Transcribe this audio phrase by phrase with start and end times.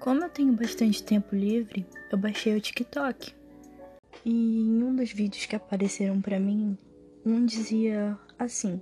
[0.00, 3.34] Como eu tenho bastante tempo livre, eu baixei o TikTok.
[4.24, 6.76] E em um dos vídeos que apareceram para mim,
[7.24, 8.80] um dizia assim: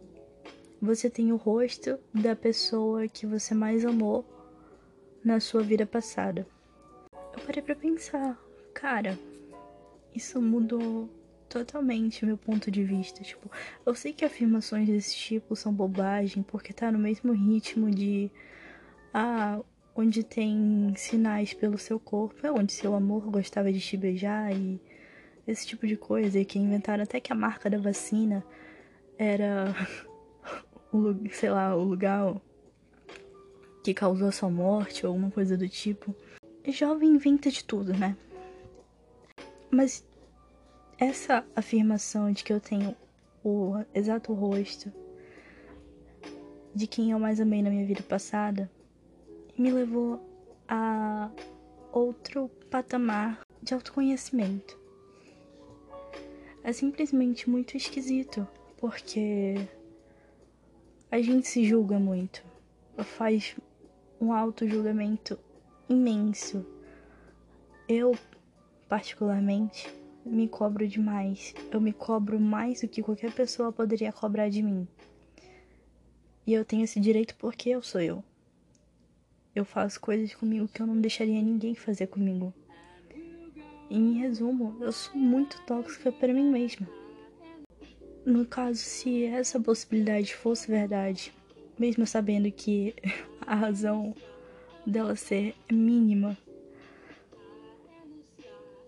[0.80, 4.24] Você tem o rosto da pessoa que você mais amou
[5.24, 6.46] na sua vida passada.
[7.12, 8.38] Eu parei para pensar,
[8.72, 9.18] cara,
[10.14, 11.10] isso mudou
[11.48, 13.24] totalmente meu ponto de vista.
[13.24, 13.50] Tipo,
[13.84, 18.30] eu sei que afirmações desse tipo são bobagem, porque tá no mesmo ritmo de
[19.12, 19.60] ah,
[19.98, 24.80] onde tem sinais pelo seu corpo, é onde seu amor gostava de te beijar e
[25.44, 28.44] esse tipo de coisa, e que inventaram até que a marca da vacina
[29.18, 29.74] era
[30.92, 32.40] o, sei lá, o lugar
[33.82, 36.14] que causou a sua morte ou alguma coisa do tipo.
[36.68, 38.16] Jovem inventa de tudo, né?
[39.68, 40.06] Mas
[40.96, 42.94] essa afirmação de que eu tenho
[43.42, 44.92] o exato rosto
[46.72, 48.70] de quem eu mais amei na minha vida passada
[49.58, 50.20] me levou
[50.68, 51.30] a
[51.92, 54.78] outro patamar de autoconhecimento.
[56.62, 59.56] É simplesmente muito esquisito, porque
[61.10, 62.44] a gente se julga muito,
[62.98, 63.56] faz
[64.20, 65.38] um auto-julgamento
[65.88, 66.64] imenso.
[67.88, 68.16] Eu,
[68.88, 69.88] particularmente,
[70.24, 71.54] me cobro demais.
[71.70, 74.86] Eu me cobro mais do que qualquer pessoa poderia cobrar de mim.
[76.46, 78.22] E eu tenho esse direito porque eu sou eu.
[79.58, 82.54] Eu faço coisas comigo que eu não deixaria ninguém fazer comigo.
[83.90, 86.88] Em resumo, eu sou muito tóxica para mim mesma.
[88.24, 91.34] No caso, se essa possibilidade fosse verdade,
[91.76, 92.94] mesmo sabendo que
[93.44, 94.14] a razão
[94.86, 96.38] dela ser mínima,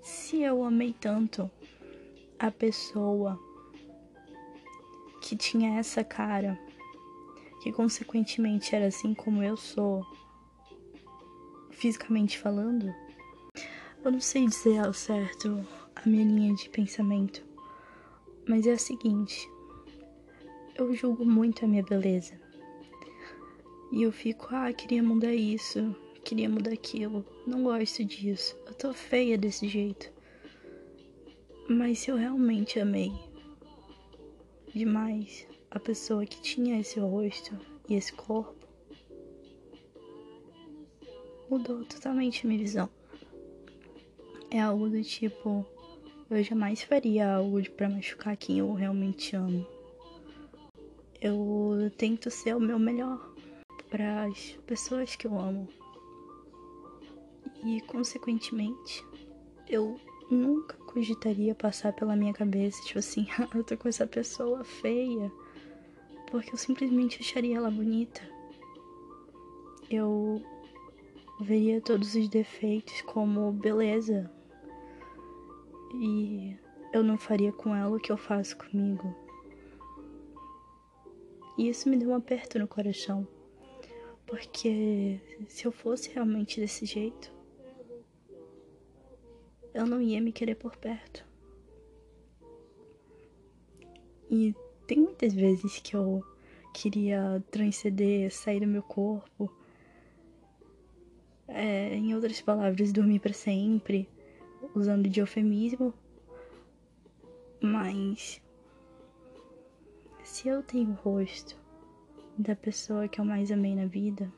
[0.01, 1.51] se eu amei tanto
[2.39, 3.37] a pessoa
[5.21, 6.57] que tinha essa cara,
[7.61, 10.07] que consequentemente era assim como eu sou,
[11.81, 12.95] fisicamente falando,
[14.05, 15.67] eu não sei dizer ao certo
[15.97, 17.43] a minha linha de pensamento,
[18.47, 19.51] mas é a seguinte:
[20.77, 22.39] eu julgo muito a minha beleza.
[23.91, 28.93] E eu fico, ah, queria mudar isso, queria mudar aquilo, não gosto disso, eu tô
[28.93, 30.13] feia desse jeito.
[31.67, 33.13] Mas se eu realmente amei
[34.75, 38.60] demais a pessoa que tinha esse rosto e esse corpo,
[41.51, 42.89] mudou totalmente minha visão.
[44.51, 45.67] É algo do tipo,
[46.31, 49.67] eu jamais faria algo para machucar quem eu realmente amo.
[51.21, 53.35] Eu tento ser o meu melhor
[53.91, 55.69] para as pessoas que eu amo.
[57.65, 59.05] E consequentemente,
[59.69, 60.01] eu
[60.31, 65.31] nunca cogitaria passar pela minha cabeça, tipo assim, eu tô com essa pessoa feia,
[66.31, 68.23] porque eu simplesmente acharia ela bonita.
[69.91, 70.41] Eu
[71.41, 74.31] veria todos os defeitos como beleza.
[75.95, 76.57] E
[76.93, 79.15] eu não faria com ela o que eu faço comigo.
[81.59, 83.27] E isso me deu um aperto no coração.
[84.27, 87.33] Porque se eu fosse realmente desse jeito,
[89.75, 91.25] eu não ia me querer por perto.
[94.31, 94.55] E
[94.87, 96.25] tem muitas vezes que eu
[96.73, 99.53] queria transcender, sair do meu corpo
[101.51, 104.09] é, em outras palavras, dormir para sempre,
[104.75, 105.93] usando de eufemismo.
[107.61, 108.41] Mas
[110.23, 111.57] se eu tenho o rosto
[112.39, 114.33] da pessoa que eu mais amei na vida,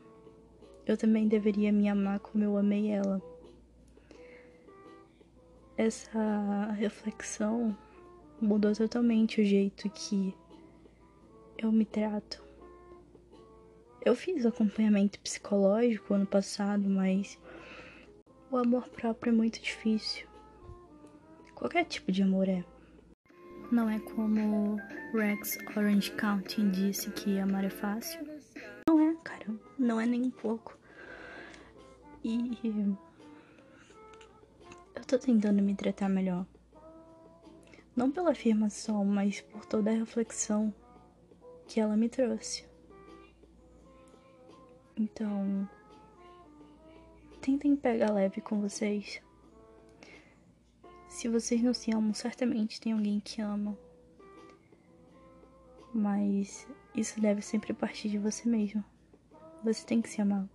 [0.86, 3.22] eu também deveria me amar como eu amei ela.
[5.76, 7.76] Essa reflexão
[8.40, 10.34] mudou totalmente o jeito que
[11.56, 12.41] eu me trato.
[14.04, 17.38] Eu fiz acompanhamento psicológico ano passado, mas
[18.50, 20.26] o amor próprio é muito difícil.
[21.54, 22.64] Qualquer tipo de amor é.
[23.70, 24.76] Não é como
[25.14, 28.20] Rex Orange County disse que amar é fácil.
[28.88, 29.46] Não é, cara.
[29.78, 30.76] Não é nem um pouco.
[32.24, 32.58] E
[34.96, 36.44] eu tô tentando me tratar melhor.
[37.94, 40.74] Não pela afirmação, mas por toda a reflexão
[41.68, 42.71] que ela me trouxe.
[44.96, 45.68] Então,
[47.40, 49.22] tentem pegar leve com vocês.
[51.08, 53.76] Se vocês não se amam, certamente tem alguém que ama.
[55.94, 58.84] Mas isso deve sempre partir de você mesmo.
[59.64, 60.46] Você tem que se amar.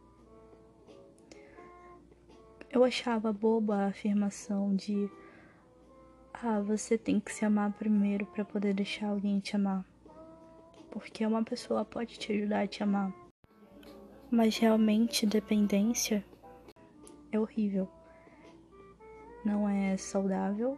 [2.69, 5.09] Eu achava boba a afirmação de
[6.33, 9.83] ah, você tem que se amar primeiro para poder deixar alguém te amar.
[10.91, 13.26] Porque uma pessoa pode te ajudar a te amar
[14.29, 16.23] mas realmente dependência
[17.31, 17.87] é horrível.
[19.43, 20.77] Não é saudável.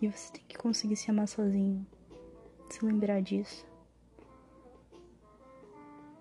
[0.00, 1.86] E você tem que conseguir se amar sozinho.
[2.70, 3.66] Se lembrar disso.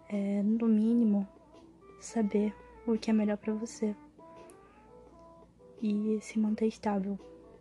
[0.10, 1.28] É, no mínimo,
[2.00, 2.56] saber
[2.86, 3.96] o que é melhor para você.
[5.82, 7.20] E se manter estável.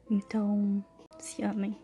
[0.08, 0.84] Então,
[1.18, 1.76] se amem.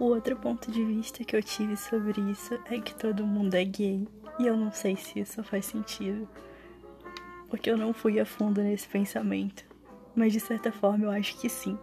[0.00, 3.64] O outro ponto de vista que eu tive sobre isso é que todo mundo é
[3.64, 4.08] gay.
[4.38, 6.28] E eu não sei se isso faz sentido.
[7.48, 9.64] Porque eu não fui a fundo nesse pensamento.
[10.14, 11.78] Mas de certa forma eu acho que sim.